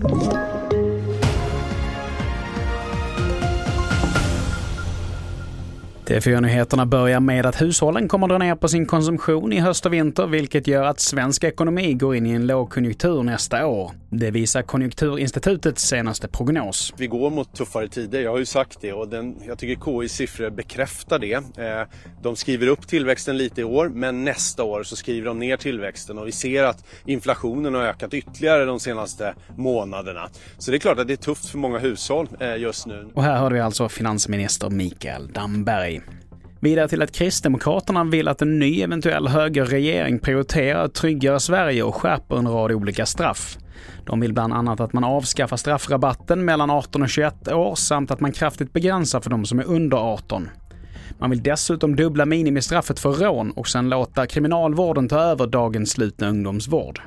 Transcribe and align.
Thank 0.00 0.52
you. 0.52 0.57
TV4-nyheterna 6.08 6.86
börjar 6.86 7.20
med 7.20 7.46
att 7.46 7.62
hushållen 7.62 8.08
kommer 8.08 8.28
dra 8.28 8.38
ner 8.38 8.54
på 8.54 8.68
sin 8.68 8.86
konsumtion 8.86 9.52
i 9.52 9.60
höst 9.60 9.86
och 9.86 9.92
vinter, 9.92 10.26
vilket 10.26 10.66
gör 10.66 10.84
att 10.84 11.00
svensk 11.00 11.44
ekonomi 11.44 11.94
går 11.94 12.16
in 12.16 12.26
i 12.26 12.30
en 12.30 12.46
lågkonjunktur 12.46 13.22
nästa 13.22 13.66
år. 13.66 13.92
Det 14.10 14.30
visar 14.30 14.62
Konjunkturinstitutets 14.62 15.82
senaste 15.82 16.28
prognos. 16.28 16.94
Vi 16.96 17.06
går 17.06 17.30
mot 17.30 17.56
tuffare 17.56 17.88
tider, 17.88 18.20
jag 18.20 18.30
har 18.30 18.38
ju 18.38 18.46
sagt 18.46 18.78
det 18.80 18.92
och 18.92 19.08
den, 19.08 19.36
jag 19.46 19.58
tycker 19.58 20.02
KIs 20.02 20.12
siffror 20.12 20.50
bekräftar 20.50 21.18
det. 21.18 21.34
Eh, 21.34 21.88
de 22.22 22.36
skriver 22.36 22.66
upp 22.66 22.88
tillväxten 22.88 23.36
lite 23.36 23.60
i 23.60 23.64
år, 23.64 23.88
men 23.88 24.24
nästa 24.24 24.62
år 24.62 24.82
så 24.82 24.96
skriver 24.96 25.26
de 25.26 25.38
ner 25.38 25.56
tillväxten 25.56 26.18
och 26.18 26.26
vi 26.26 26.32
ser 26.32 26.64
att 26.64 26.84
inflationen 27.06 27.74
har 27.74 27.82
ökat 27.82 28.14
ytterligare 28.14 28.64
de 28.64 28.80
senaste 28.80 29.34
månaderna. 29.56 30.28
Så 30.58 30.70
det 30.70 30.76
är 30.76 30.78
klart 30.78 30.98
att 30.98 31.06
det 31.06 31.14
är 31.14 31.16
tufft 31.16 31.46
för 31.46 31.58
många 31.58 31.78
hushåll 31.78 32.28
eh, 32.40 32.56
just 32.56 32.86
nu. 32.86 33.08
Och 33.14 33.22
här 33.22 33.38
hörde 33.38 33.54
vi 33.54 33.60
alltså 33.60 33.88
finansminister 33.88 34.70
Mikael 34.70 35.32
Damberg. 35.32 35.97
Vidare 36.60 36.88
till 36.88 37.02
att 37.02 37.12
Kristdemokraterna 37.12 38.04
vill 38.04 38.28
att 38.28 38.42
en 38.42 38.58
ny 38.58 38.82
eventuell 38.82 39.28
högerregering 39.28 40.18
prioriterar 40.18 40.84
ett 40.84 40.94
tryggare 40.94 41.40
Sverige 41.40 41.82
och 41.82 41.94
skärper 41.94 42.36
en 42.36 42.48
rad 42.48 42.72
olika 42.72 43.06
straff. 43.06 43.58
De 44.06 44.20
vill 44.20 44.32
bland 44.32 44.52
annat 44.52 44.80
att 44.80 44.92
man 44.92 45.04
avskaffar 45.04 45.56
straffrabatten 45.56 46.44
mellan 46.44 46.70
18 46.70 47.02
och 47.02 47.08
21 47.08 47.48
år 47.48 47.74
samt 47.74 48.10
att 48.10 48.20
man 48.20 48.32
kraftigt 48.32 48.72
begränsar 48.72 49.20
för 49.20 49.30
de 49.30 49.44
som 49.44 49.58
är 49.58 49.64
under 49.64 49.96
18. 49.96 50.48
Man 51.18 51.30
vill 51.30 51.42
dessutom 51.42 51.96
dubbla 51.96 52.26
minimistraffet 52.26 53.00
för 53.00 53.12
rån 53.12 53.50
och 53.50 53.68
sen 53.68 53.88
låta 53.88 54.26
kriminalvården 54.26 55.08
ta 55.08 55.20
över 55.20 55.46
dagens 55.46 55.90
slutna 55.90 56.28
ungdomsvård. 56.28 57.00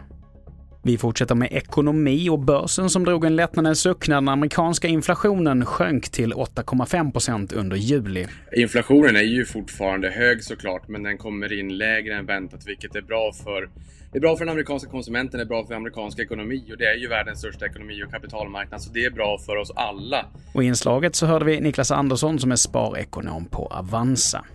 Vi 0.83 0.97
fortsätter 0.97 1.35
med 1.35 1.51
ekonomi 1.51 2.29
och 2.29 2.39
börsen 2.39 2.89
som 2.89 3.03
drog 3.03 3.25
en 3.25 3.35
lättnadens 3.35 3.79
suck 3.79 4.07
när 4.07 4.15
den 4.15 4.27
amerikanska 4.27 4.87
inflationen 4.87 5.65
sjönk 5.65 6.09
till 6.09 6.33
8,5% 6.33 7.55
under 7.55 7.77
juli. 7.77 8.27
Inflationen 8.55 9.15
är 9.15 9.21
ju 9.21 9.45
fortfarande 9.45 10.09
hög 10.09 10.43
såklart, 10.43 10.87
men 10.87 11.03
den 11.03 11.17
kommer 11.17 11.59
in 11.59 11.77
lägre 11.77 12.15
än 12.15 12.25
väntat, 12.25 12.67
vilket 12.67 12.95
är 12.95 13.01
bra 13.01 13.31
för 13.43 13.69
det 14.11 14.17
är 14.17 14.21
bra 14.21 14.35
för 14.35 14.45
den 14.45 14.51
amerikanska 14.51 14.89
konsumenten, 14.89 15.37
det 15.37 15.43
är 15.43 15.47
bra 15.47 15.65
för 15.65 15.73
amerikansk 15.73 16.19
ekonomi 16.19 16.65
och 16.71 16.77
det 16.77 16.85
är 16.85 16.95
ju 16.95 17.07
världens 17.07 17.39
största 17.39 17.65
ekonomi 17.65 18.03
och 18.03 18.11
kapitalmarknad, 18.11 18.81
så 18.81 18.91
det 18.93 19.05
är 19.05 19.11
bra 19.11 19.37
för 19.45 19.55
oss 19.55 19.71
alla. 19.75 20.25
Och 20.53 20.63
i 20.63 20.67
inslaget 20.67 21.15
så 21.15 21.25
hörde 21.25 21.45
vi 21.45 21.61
Niklas 21.61 21.91
Andersson 21.91 22.39
som 22.39 22.51
är 22.51 22.55
sparekonom 22.55 23.45
på 23.45 23.65
Avanza. 23.65 24.45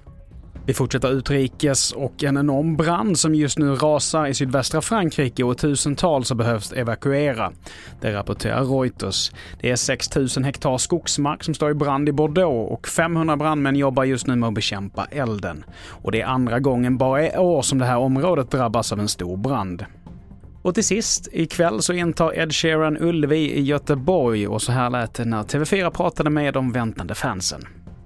Vi 0.66 0.74
fortsätter 0.74 1.12
utrikes 1.12 1.92
och 1.92 2.24
en 2.24 2.36
enorm 2.36 2.76
brand 2.76 3.18
som 3.18 3.34
just 3.34 3.58
nu 3.58 3.74
rasar 3.74 4.26
i 4.26 4.34
sydvästra 4.34 4.80
Frankrike 4.80 5.44
och 5.44 5.58
tusentals 5.58 6.30
har 6.30 6.36
behövt 6.36 6.72
evakuera. 6.72 7.52
Det 8.00 8.12
rapporterar 8.12 8.64
Reuters. 8.64 9.32
Det 9.60 9.70
är 9.70 9.76
6 9.76 10.16
000 10.16 10.28
hektar 10.44 10.78
skogsmark 10.78 11.44
som 11.44 11.54
står 11.54 11.70
i 11.70 11.74
brand 11.74 12.08
i 12.08 12.12
Bordeaux 12.12 12.72
och 12.72 12.88
500 12.88 13.36
brandmän 13.36 13.76
jobbar 13.76 14.04
just 14.04 14.26
nu 14.26 14.36
med 14.36 14.48
att 14.48 14.54
bekämpa 14.54 15.06
elden. 15.10 15.64
Och 15.88 16.12
det 16.12 16.20
är 16.20 16.26
andra 16.26 16.60
gången 16.60 16.98
bara 16.98 17.26
i 17.26 17.38
år 17.38 17.62
som 17.62 17.78
det 17.78 17.86
här 17.86 17.98
området 17.98 18.50
drabbas 18.50 18.92
av 18.92 19.00
en 19.00 19.08
stor 19.08 19.36
brand. 19.36 19.84
Och 20.62 20.74
till 20.74 20.84
sist, 20.84 21.28
ikväll 21.32 21.82
så 21.82 21.92
intar 21.92 22.38
Ed 22.38 22.54
Sheeran 22.54 22.96
Ullevi 22.96 23.52
i 23.52 23.62
Göteborg 23.62 24.48
och 24.48 24.62
så 24.62 24.72
här 24.72 24.90
lät 24.90 25.14
det 25.14 25.24
när 25.24 25.42
TV4 25.42 25.90
pratade 25.90 26.30
med 26.30 26.54
de 26.54 26.72
väntande 26.72 27.14
fansen. 27.14 27.64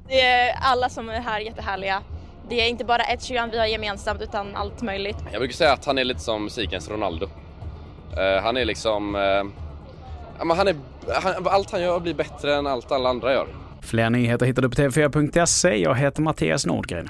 Det 0.09 0.21
är 0.21 0.55
alla 0.61 0.89
som 0.89 1.09
är 1.09 1.21
här 1.21 1.41
jättehärliga 1.41 2.03
det 2.49 2.61
är 2.61 2.69
inte 2.69 2.85
bara 2.85 3.03
ett 3.03 3.23
Sheeran 3.23 3.51
vi 3.51 3.59
har 3.59 3.67
gemensamt 3.67 4.23
utan 4.23 4.57
allt 4.57 4.83
möjligt. 4.83 5.17
Jag 5.33 5.41
brukar 5.41 5.55
säga 5.55 5.73
att 5.73 5.85
han 5.85 5.99
är 5.99 6.05
lite 6.05 6.21
som 6.21 6.45
musikens 6.45 6.91
Ronaldo. 6.91 7.27
Uh, 7.27 8.43
han 8.43 8.57
är 8.57 8.65
liksom... 8.65 9.15
Uh, 9.15 9.45
han 10.39 10.69
är, 10.69 10.77
han, 11.23 11.47
allt 11.47 11.71
han 11.71 11.83
gör 11.83 12.01
blir 12.01 12.15
bättre 12.15 12.55
än 12.55 12.67
allt 12.67 12.93
alla 12.93 13.09
andra 13.09 13.33
gör. 13.33 13.47
Fler 13.83 14.11
nyheter 14.11 14.47
hittar 14.47 14.63
du 14.63 14.69
på 14.69 14.75
tv4.se. 14.75 15.77
Jag 15.77 15.95
heter 15.95 16.23
Mattias 16.23 16.67
Nordgren. 16.67 17.09